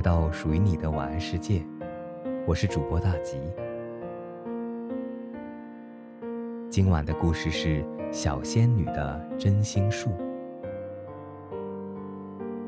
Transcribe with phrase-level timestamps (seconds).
[0.00, 1.62] 来到属于你的晚安世界，
[2.46, 3.36] 我是主播大吉。
[6.70, 10.08] 今晚的故事是小仙女的真心树。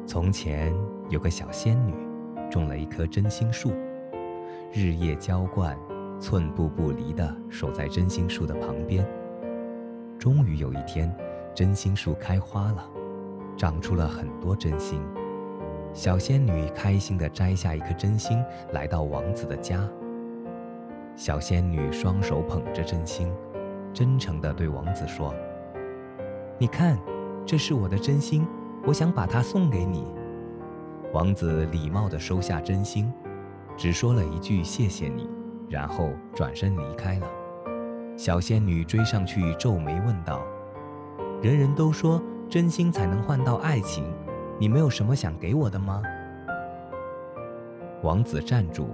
[0.06, 0.74] 从前
[1.08, 1.94] 有个小仙女，
[2.50, 3.72] 种了一棵真心树，
[4.70, 5.74] 日夜浇灌，
[6.20, 9.08] 寸步不离地守在真心树的旁边。
[10.18, 11.10] 终于有一天，
[11.54, 12.86] 真心树开花了，
[13.56, 15.00] 长出了很多真心。
[15.94, 18.42] 小仙女开心地摘下一颗真心，
[18.72, 19.86] 来到王子的家。
[21.14, 23.32] 小仙女双手捧着真心。
[23.94, 25.34] 真诚地对王子说
[26.56, 26.98] ：“你看，
[27.44, 28.46] 这是我的真心，
[28.86, 30.06] 我想把它送给你。”
[31.12, 33.12] 王子礼貌地收下真心，
[33.76, 35.28] 只说了一句“谢谢你”，
[35.68, 37.26] 然后转身离开了。
[38.16, 40.40] 小仙女追上去皱眉问道
[41.42, 44.10] ：“人人都说真心才能换到爱情，
[44.58, 46.02] 你没有什么想给我的吗？”
[48.02, 48.88] 王子站住，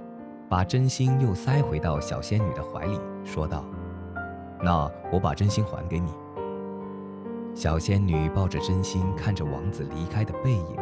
[0.48, 3.64] 把真心又塞回到小仙女的怀里，说道。
[4.62, 6.12] 那我把真心还给你。
[7.54, 10.76] 小仙女抱着真心，看着王子离开的背影，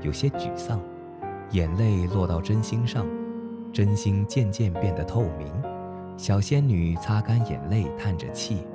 [0.00, 0.80] 有些沮丧，
[1.50, 3.06] 眼泪落到真心上，
[3.72, 5.52] 真心渐渐变得透明。
[6.16, 8.66] 小仙女擦干眼泪，叹着气：“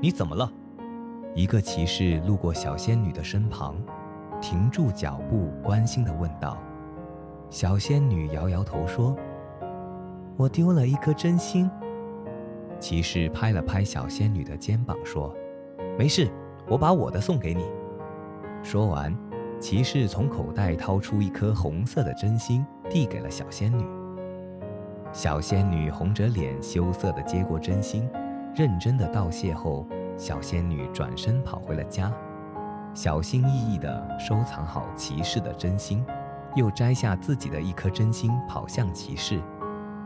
[0.00, 0.50] 你怎么了？”
[1.34, 3.76] 一个骑士路过小仙女的身旁，
[4.42, 6.58] 停住脚步，关心地问道。
[7.48, 9.16] 小仙女摇摇头说
[10.36, 11.70] ：“我丢了一颗真心。”
[12.80, 15.32] 骑士拍了拍小仙女的肩膀，说
[15.96, 16.28] ：“没事，
[16.68, 17.64] 我把我的送给你。”
[18.64, 19.16] 说完，
[19.60, 23.86] 骑士从口袋掏出一颗红色的真心，递给了小仙女。
[25.12, 28.08] 小仙女红着脸，羞涩地接过真心，
[28.56, 32.12] 认真的道谢后，小仙女转身跑回了家，
[32.94, 36.04] 小心翼翼地收藏好骑士的真心，
[36.54, 39.40] 又摘下自己的一颗真心，跑向骑士：“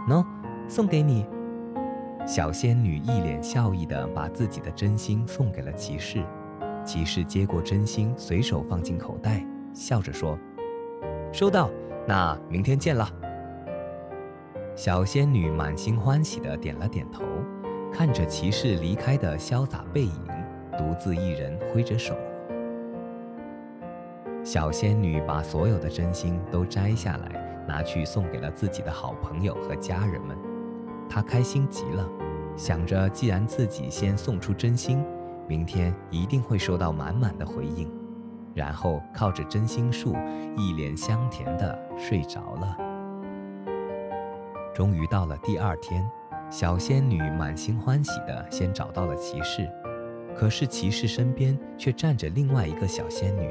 [0.08, 0.24] 喏，
[0.68, 1.26] 送给你。”
[2.24, 6.24] 小仙女一脸笑意地把自己的真心送给了骑士，
[6.84, 10.38] 骑士接过真心，随手放进口袋，笑着说
[11.32, 11.68] ：“收到，
[12.06, 13.08] 那明天见了。”
[14.76, 17.24] 小仙女满心欢喜地点了点头，
[17.92, 20.26] 看着骑士离开的潇洒背影，
[20.76, 22.16] 独自一人挥着手。
[24.46, 30.38] 小仙女把所有的真心都摘下来，拿去送给了自己的好朋友和家人们。
[31.10, 32.08] 她开心极了，
[32.56, 35.04] 想着既然自己先送出真心，
[35.48, 37.90] 明天一定会收到满满的回应。
[38.54, 40.14] 然后靠着真心树，
[40.56, 42.76] 一脸香甜的睡着了。
[44.72, 46.08] 终于到了第二天，
[46.50, 49.68] 小仙女满心欢喜的先找到了骑士，
[50.36, 53.50] 可是骑士身边却站着另外一个小仙女。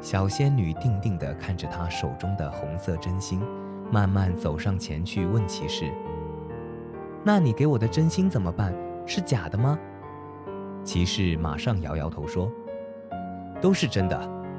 [0.00, 3.42] 小仙女定定地看着他手中的红色真心，
[3.90, 5.92] 慢慢走上前去问骑士。
[7.24, 8.72] 那你给我的真心怎么办？
[9.04, 9.78] 是假的吗？
[10.84, 12.50] 骑士马上摇摇头说
[13.60, 14.18] ：“都是真的，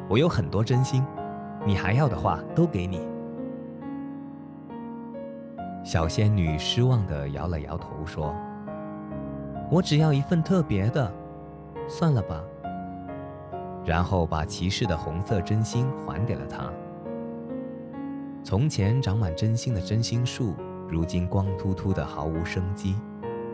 [0.10, 1.04] 我有很多真心，
[1.66, 3.08] 你还要的话都给你。”
[5.84, 8.36] 小仙女失望地摇了摇头说
[9.72, 11.12] ：“我只要一份特别的，
[11.88, 12.44] 算了吧。”
[13.86, 16.72] 然后把骑士的红色真心还给了他。
[18.44, 20.56] 从前长满真心的真心树。
[20.92, 22.96] 如今光秃秃的，毫无生机。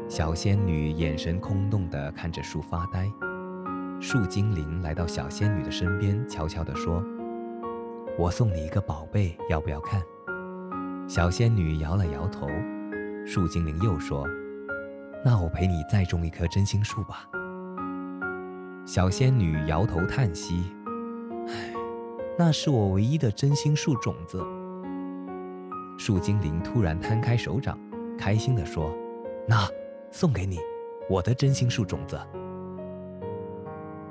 [0.08, 3.12] 小仙女眼神空洞地看着树发呆。
[4.00, 7.04] 树精灵来到小仙女的身边，悄悄地说
[8.18, 10.02] ：“我送你一个宝贝，要不要看？”
[11.10, 12.48] 小仙女摇了摇头。
[13.26, 14.26] 树精灵又说
[15.22, 17.28] ：“那我陪你再种一棵真心树吧。”
[18.86, 20.64] 小仙女摇头叹息
[21.50, 21.74] ：“唉，
[22.38, 24.46] 那是我唯一的真心树种子。”
[25.98, 27.80] 树精灵突然摊开手掌，
[28.16, 28.96] 开心地说
[29.50, 29.68] ：“那
[30.12, 30.60] 送给你，
[31.10, 32.20] 我的真心树种子。”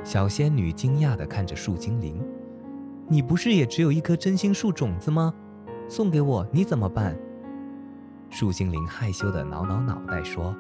[0.03, 2.20] 小仙女惊讶地看着树精灵
[3.06, 5.32] ：“你不是也只有一颗真心树种子吗？
[5.88, 7.17] 送给我，你怎么办？”
[8.29, 10.53] 树精灵害羞地挠挠脑袋说：“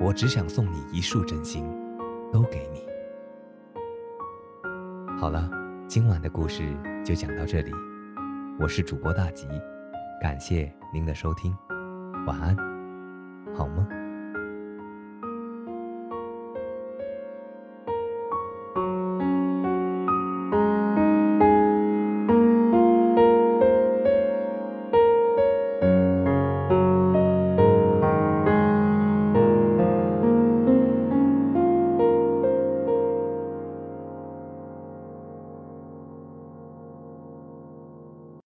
[0.00, 1.62] 我只想送你一束真心，
[2.32, 2.80] 都给你。”
[5.22, 5.48] 好了，
[5.86, 7.70] 今晚的故事就讲到这里，
[8.58, 9.46] 我是主播大吉。
[10.20, 11.56] 感谢您的收听，
[12.26, 12.56] 晚安，
[13.54, 14.01] 好梦。